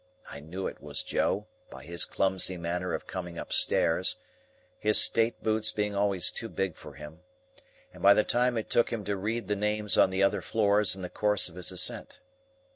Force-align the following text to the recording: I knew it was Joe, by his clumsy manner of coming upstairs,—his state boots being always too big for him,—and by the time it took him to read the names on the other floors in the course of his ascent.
I 0.31 0.39
knew 0.39 0.65
it 0.65 0.81
was 0.81 1.03
Joe, 1.03 1.45
by 1.69 1.83
his 1.83 2.05
clumsy 2.05 2.57
manner 2.57 2.95
of 2.95 3.05
coming 3.05 3.37
upstairs,—his 3.37 4.99
state 4.99 5.43
boots 5.43 5.71
being 5.71 5.93
always 5.93 6.31
too 6.31 6.49
big 6.49 6.75
for 6.75 6.93
him,—and 6.95 8.01
by 8.01 8.15
the 8.15 8.23
time 8.23 8.57
it 8.57 8.71
took 8.71 8.91
him 8.91 9.03
to 9.03 9.15
read 9.15 9.47
the 9.47 9.55
names 9.55 9.99
on 9.99 10.09
the 10.09 10.23
other 10.23 10.41
floors 10.41 10.95
in 10.95 11.03
the 11.03 11.09
course 11.11 11.49
of 11.49 11.55
his 11.55 11.71
ascent. 11.71 12.19